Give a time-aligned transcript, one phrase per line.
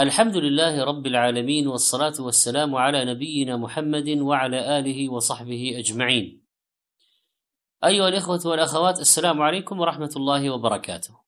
[0.00, 6.42] الحمد لله رب العالمين والصلاة والسلام على نبينا محمد وعلى آله وصحبه أجمعين.
[7.84, 11.20] أيها الإخوة والأخوات السلام عليكم ورحمة الله وبركاته.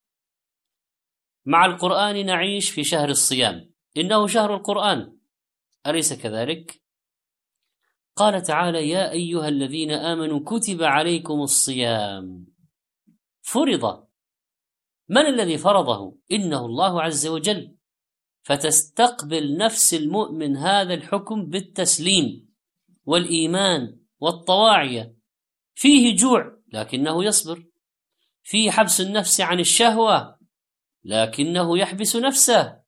[1.44, 5.16] مع القرآن نعيش في شهر الصيام، إنه شهر القرآن،
[5.86, 6.82] أليس كذلك؟
[8.16, 12.46] قال تعالى: يا أيها الذين آمنوا كتب عليكم الصيام.
[13.42, 14.06] فرض.
[15.08, 17.71] من الذي فرضه؟ إنه الله عز وجل.
[18.42, 22.54] فتستقبل نفس المؤمن هذا الحكم بالتسليم
[23.04, 25.16] والإيمان والطواعيه
[25.74, 27.66] فيه جوع لكنه يصبر.
[28.42, 30.38] فيه حبس النفس عن الشهوة
[31.04, 32.82] لكنه يحبس نفسه.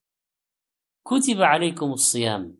[1.04, 2.58] كتب عليكم الصيام.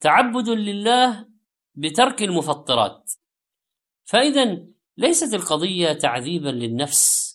[0.00, 1.28] تعبد لله
[1.74, 3.12] بترك المفطرات.
[4.04, 7.28] فإذا ليست القضية تعذيبا للنفس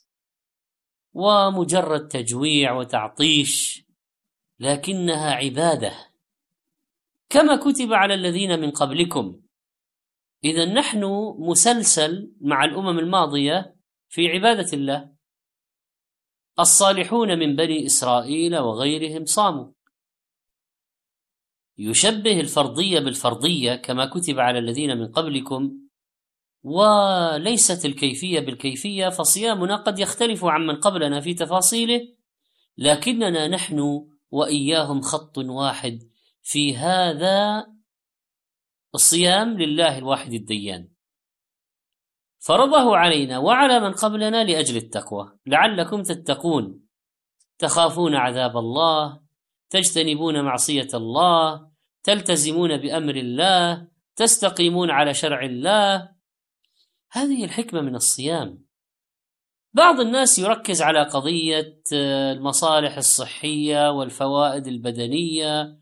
[1.14, 3.84] ومجرد تجويع وتعطيش.
[4.64, 5.94] لكنها عبادة.
[7.30, 9.40] كما كتب على الذين من قبلكم.
[10.44, 13.76] إذا نحن مسلسل مع الأمم الماضية
[14.10, 15.10] في عبادة الله.
[16.60, 19.72] الصالحون من بني إسرائيل وغيرهم صاموا.
[21.78, 25.80] يشبه الفرضية بالفرضية كما كتب على الذين من قبلكم.
[26.64, 32.08] وليست الكيفية بالكيفية فصيامنا قد يختلف عمن قبلنا في تفاصيله.
[32.78, 36.00] لكننا نحن وإياهم خط واحد.
[36.44, 37.68] في هذا
[38.96, 40.90] الصيام لله الواحد الديان.
[42.40, 45.38] فرضه علينا وعلى من قبلنا لأجل التقوى.
[45.46, 46.80] لعلكم تتقون.
[47.58, 49.22] تخافون عذاب الله.
[49.70, 51.72] تجتنبون معصية الله.
[52.04, 53.88] تلتزمون بأمر الله.
[54.16, 56.10] تستقيمون على شرع الله.
[57.12, 58.63] هذه الحكمة من الصيام.
[59.74, 65.80] بعض الناس يركز على قضية آه، المصالح الصحية والفوائد البدنية.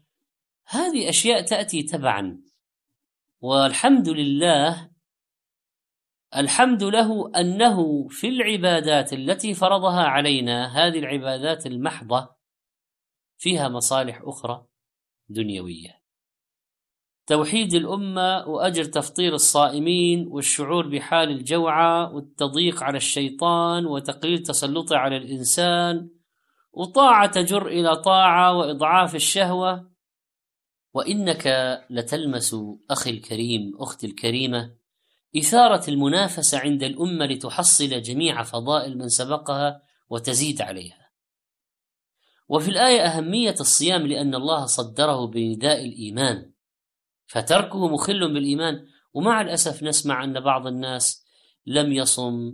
[0.68, 2.42] هذه أشياء تأتي تبعا.
[3.42, 4.92] والحمد لله
[6.36, 12.36] الحمد له أنه في العبادات التي فرضها علينا هذه العبادات المحضة
[13.38, 14.66] فيها مصالح أخرى
[15.30, 16.01] دنيوية.
[17.32, 26.10] توحيد الأمة وأجر تفطير الصائمين والشعور بحال الجوعى والتضييق على الشيطان وتقليل تسلطه على الإنسان
[26.74, 29.92] وطاعة تجر إلى طاعة وإضعاف الشهوة.
[30.94, 31.48] وإنك
[31.90, 32.56] لتلمس
[32.90, 34.76] أخي الكريم أختي الكريمة
[35.38, 41.12] إثارة المنافسة عند الأمة لتحصل جميع فضائل من سبقها وتزيد عليها.
[42.50, 46.51] وفي الآية أهمية الصيام لأن الله صدره بنداء الإيمان.
[47.32, 48.86] فتركه مخل بالإيمان.
[49.14, 51.26] ومع الأسف نسمع أن بعض الناس
[51.66, 52.54] لم يصم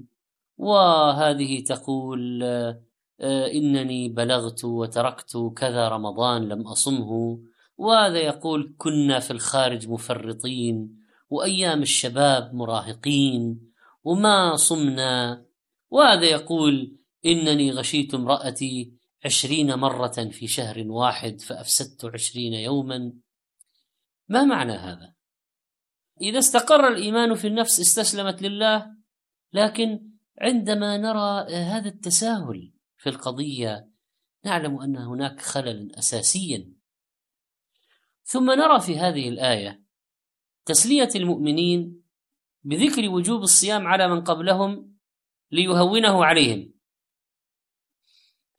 [0.57, 7.39] وهذه تقول آه، إنني بلغت وتركت كذا رمضان لم أصمه.
[7.77, 10.97] وهذا يقول كنا في الخارج مفرطين
[11.29, 13.71] وأيام الشباب مراهقين
[14.03, 15.45] وما صمنا.
[15.89, 18.93] وهذا يقول إنني غشيت امرأتي
[19.25, 23.13] عشرين مرة في شهر واحد فأفسدت عشرين يوما.
[24.27, 25.13] ما معنى هذا؟
[26.21, 28.97] إذا استقر الإيمان في النفس استسلمت لله
[29.53, 30.11] لكن
[30.41, 33.91] عندما نرى هذا التساهل في القضية
[34.45, 36.73] نعلم أن هناك خللا اساسيا.
[38.23, 39.83] ثم نرى في هذه الآية
[40.65, 42.03] تسلية المؤمنين
[42.63, 44.97] بذكر وجوب الصيام على من قبلهم
[45.51, 46.73] ليهونه عليهم.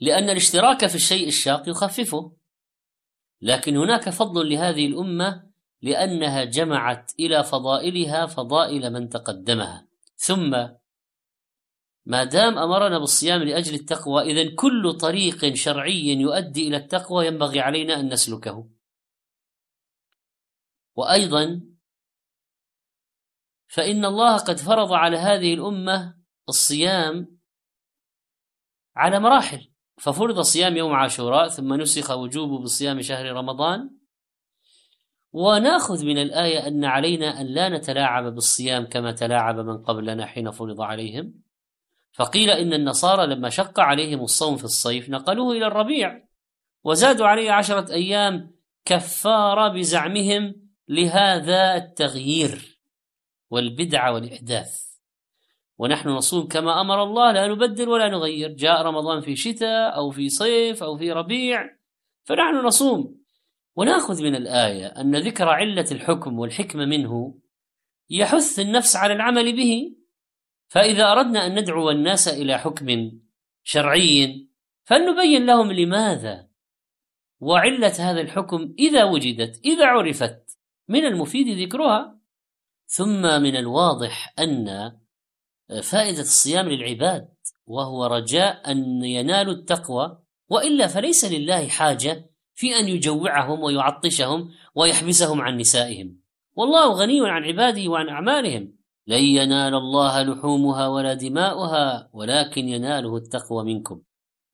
[0.00, 2.36] لأن الاشتراك في الشيء الشاق يخففه.
[3.40, 5.47] لكن هناك فضل لهذه الأمة
[5.82, 9.88] لأنها جمعت إلى فضائلها فضائل من تقدمها.
[10.16, 10.50] ثم
[12.06, 18.00] ما دام أمرنا بالصيام لأجل التقوى إذا كل طريق شرعي يؤدي إلى التقوى ينبغي علينا
[18.00, 18.68] أن نسلكه.
[20.94, 21.60] وأيضا
[23.66, 26.18] فإن الله قد فرض على هذه الأمة
[26.48, 27.38] الصيام
[28.96, 29.70] على مراحل.
[29.98, 33.97] ففرض صيام يوم عاشوراء ثم نسخ وجوبه بصيام شهر رمضان
[35.32, 40.80] وناخذ من الآية أن علينا أن لا نتلاعب بالصيام كما تلاعب من قبلنا حين فرض
[40.80, 41.34] عليهم.
[42.12, 46.24] فقيل إن النصارى لما شق عليهم الصوم في الصيف نقلوه إلى الربيع
[46.84, 48.50] وزادوا عليه عشرة أيام
[48.84, 50.54] كفارة بزعمهم
[50.88, 52.80] لهذا التغيير
[53.50, 54.88] والبدعة والإحداث.
[55.78, 58.52] ونحن نصوم كما أمر الله لا نبدل ولا نغير.
[58.52, 61.70] جاء رمضان في شتاء أو في صيف أو في ربيع
[62.24, 63.18] فنحن نصوم.
[63.78, 67.38] وناخذ من الآية أن ذكر علة الحكم والحكمة منه
[68.10, 69.96] يحث النفس على العمل به.
[70.68, 73.12] فإذا أردنا أن ندعو الناس إلى حكم
[73.62, 74.48] شرعي
[74.84, 76.48] فلنبين لهم لماذا
[77.40, 80.58] وعلة هذا الحكم إذا وجدت إذا عرفت
[80.88, 82.18] من المفيد ذكرها.
[82.86, 84.92] ثم من الواضح أن
[85.82, 87.34] فائدة الصيام للعباد
[87.66, 95.56] وهو رجاء أن ينالوا التقوى وإلا فليس لله حاجة في أن يجوعهم ويعطشهم ويحبسهم عن
[95.56, 96.16] نسائهم.
[96.56, 98.72] والله غني عن عباده وعن أعمالهم.
[99.06, 104.00] لن ينال الله لحومها ولا دماؤها ولكن يناله التقوى منكم.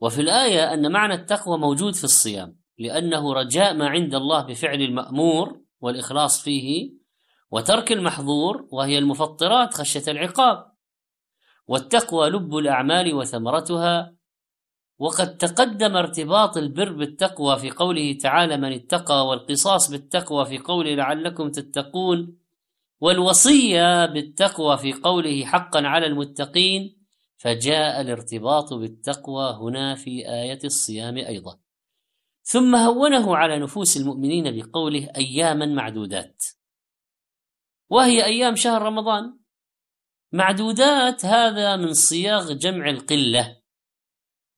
[0.00, 5.60] وفي الآية أن معنى التقوى موجود في الصيام لأنه رجاء ما عند الله بفعل المأمور
[5.80, 6.92] والإخلاص فيه
[7.50, 10.72] وترك المحظور وهي المفطرات خشية العقاب.
[11.66, 14.13] والتقوى لب الأعمال وثمرتها
[15.04, 21.50] وقد تقدم ارتباط البر بالتقوى في قوله تعالى من اتقى والقصاص بالتقوى في قوله لعلكم
[21.50, 22.38] تتقون
[23.00, 26.96] والوصية بالتقوى في قوله حقا على المتقين
[27.36, 31.58] فجاء الارتباط بالتقوى هنا في آية الصيام أيضا.
[32.42, 36.44] ثم هونه على نفوس المؤمنين بقوله أياما معدودات
[37.90, 39.38] وهي أيام شهر رمضان.
[40.32, 43.63] معدودات هذا من صياغ جمع القلة.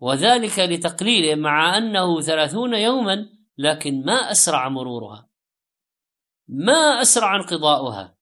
[0.01, 3.29] وذلك لتقليله مع أنه ثلاثون يوما
[3.59, 5.29] لكن ما أسرع مرورها.
[6.49, 8.17] ما أسرع انقضاؤها.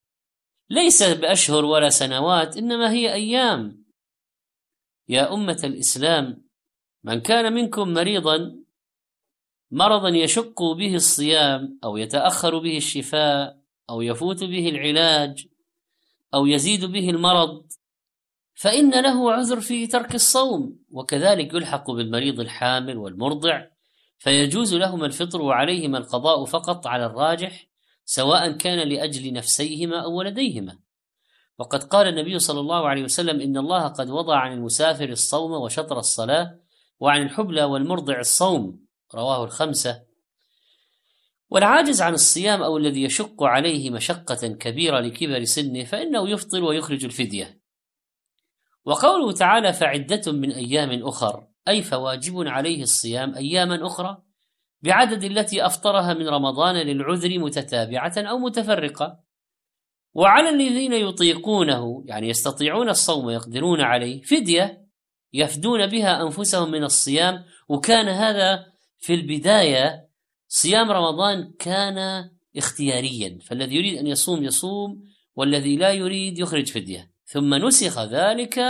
[0.71, 3.85] ليس بأشهر ولا سنوات إنما هي أيام.
[5.09, 6.45] يا أمة الإسلام
[7.05, 8.65] من كان منكم مريضا
[9.71, 13.61] مرضا يشق به الصيام أو يتأخر به الشفاء
[13.91, 15.47] أو يفوت به العلاج
[16.35, 17.67] أو يزيد به المرض
[18.55, 23.67] فإن له عذر في ترك الصوم وكذلك يلحق بالمريض الحامل والمرضع
[24.19, 27.67] فيجوز لهما الفطر وعليهما القضاء فقط على الراجح
[28.05, 30.79] سواء كان لأجل نفسيهما أو ولديهما.
[31.59, 35.99] وقد قال النبي صلى الله عليه وسلم إن الله قد وضع عن المسافر الصوم وشطر
[35.99, 36.59] الصلاة
[37.01, 38.85] وعن الحبلى والمرضع الصوم
[39.15, 40.03] رواه الخمسة.
[41.51, 47.64] والعاجز عن الصيام أو الذي يشق عليه مشقة كبيرة لكبر سنه فإنه يفطر ويخرج الفدية.
[48.85, 54.23] وقوله تعالى فعدة من أيام أخر أي فواجب عليه الصيام أياما أخرى
[54.85, 59.21] بعدد التي أفطرها من رمضان للعذر متتابعة أو متفرقة.
[60.15, 64.87] وعلى الذين يطيقونه يعني يستطيعون الصوم ويقدرون عليه فدية
[65.33, 67.45] يفدون بها أنفسهم من الصيام.
[67.69, 68.67] وكان هذا
[68.99, 70.09] في البداية
[70.49, 75.03] صيام رمضان كان اختياريا فالذي يريد أن يصوم يصوم
[75.35, 77.14] والذي لا يريد يخرج فدية.
[77.35, 78.61] ثم نسخ ذلك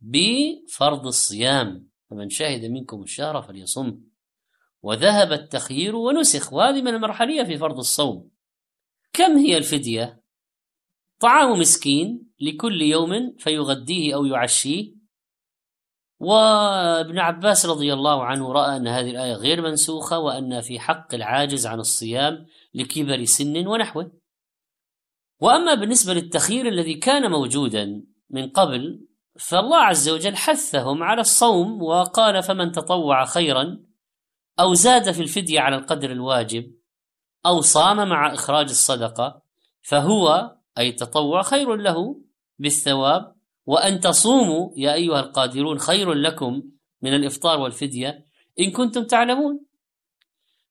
[0.00, 1.88] بفرض الصيام.
[2.10, 4.00] فمن شهد منكم الشهر فليصم.
[4.82, 6.52] وذهب التخيير ونسخ.
[6.52, 8.30] وهذه من المرحلية في فرض الصوم.
[9.12, 10.22] كم هي الفدية؟
[11.20, 14.94] طعام مسكين لكل يوم فيغديه أو يعشيه.
[16.20, 21.66] وابن عباس رضي الله عنه رأى أن هذه الآية غير منسوخة وأن في حق العاجز
[21.66, 24.12] عن الصيام لكبر سن ونحوه.
[25.40, 29.06] وأما بالنسبة للتخيير الذي كان موجودا من قبل
[29.38, 33.78] فالله عز وجل حثهم على الصوم وقال فمن تطوع خيرا
[34.60, 36.72] أو زاد في الفدية على القدر الواجب
[37.46, 39.42] أو صام مع إخراج الصدقة
[39.82, 42.20] فهو أي التطوع خير له
[42.58, 43.34] بالثواب.
[43.66, 46.62] وأن تصوموا يا أيها القادرون خير لكم
[47.02, 48.24] من الإفطار والفدية
[48.60, 49.60] إن كنتم تعلمون.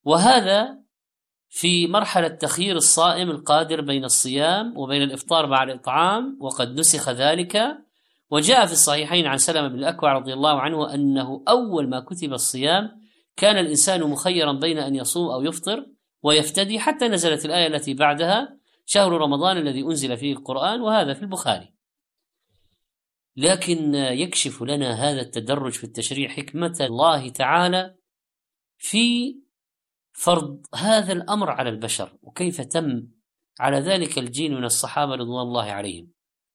[0.04, 0.80] وهذا
[1.50, 7.78] في مرحلة تخيير الصائم القادر بين الصيام وبين الإفطار مع الإطعام وقد نسخ ذلك.
[8.32, 13.02] وجاء في الصحيحين عن سلمة بن الأكوع رضي الله عنه أنه أول ما كتب الصيام
[13.38, 15.86] كان الإنسان مخيرا بين أن يصوم أو يفطر
[16.24, 21.74] ويفتدي حتى نزلت الآية التي بعدها شهر رمضان الذي أنزل فيه القرآن وهذا في البخاري.
[23.38, 27.96] لكن يكشف لنا هذا التدرج في التشريع حكمة الله تعالى
[28.78, 29.36] في
[30.18, 33.08] فرض هذا الأمر على البشر وكيف تم
[33.60, 36.12] على ذلك الجيل من الصحابة رضوان الله عليهم.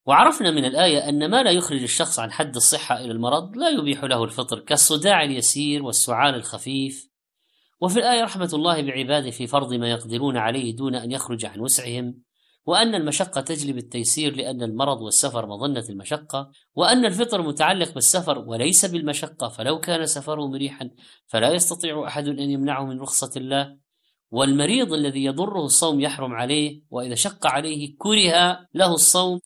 [0.06, 4.04] وعرفنا من الآية أن ما لا يخرج الشخص عن حد الصحة إلى المرض لا يبيح
[4.04, 7.08] له الفطر كالصداع اليسير والسعال الخفيف.
[7.80, 12.14] وفي الآية رحمة الله بعباده في فرض ما يقدرون عليه دون أن يخرج عن وسعهم.
[12.66, 19.48] وأن المشقة تجلب التيسير لأن المرض والسفر مظنة المشقة وأن الفطر متعلق بالسفر وليس بالمشقة
[19.48, 20.90] فلو كان سفره مريحا
[21.26, 23.76] فلا يستطيع أحد أن يمنعه من رخصة الله.
[24.30, 29.40] والمريض الذي يضره الصوم يحرم عليه وإذا شق عليه كره له الصوم.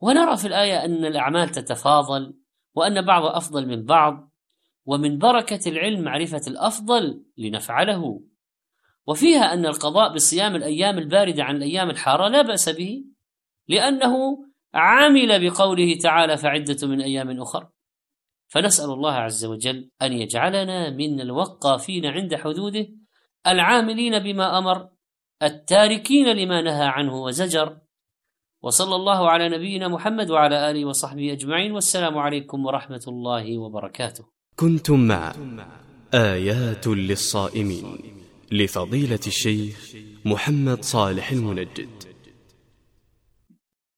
[0.00, 2.34] ونرى في الآية أن الأعمال تتفاضل
[2.74, 4.30] وأن بعض أفضل من بعض
[4.86, 8.20] ومن بركة العلم معرفة الأفضل لنفعله.
[9.06, 13.04] وفيها أن القضاء بصيام الأيام الباردة عن الأيام الحارة لا بأس به
[13.68, 14.14] لأنه
[14.74, 17.68] عمل بقوله تعالى فعدة من أيام أخر.
[18.48, 22.88] فنسأل الله عز وجل أن يجعلنا من الوقافين عند حدوده
[23.46, 24.88] العاملين بما أمر
[25.42, 27.76] التاركين لما نهى عنه وزجر.
[28.62, 34.24] وصلى الله على نبينا محمد وعلى آله وصحبه أجمعين والسلام عليكم ورحمة الله وبركاته.
[34.56, 35.32] كنتم مع
[36.14, 38.19] آيات للصائمين.
[38.50, 41.88] لفضيلة الشيخ محمد صالح المنجد.